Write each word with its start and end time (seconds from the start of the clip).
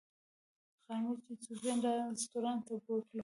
غرمه 0.85 1.11
یې 1.27 1.33
صوفیا 1.45 1.73
رسټورانټ 1.83 2.61
ته 2.67 2.73
بوتلو. 2.83 3.19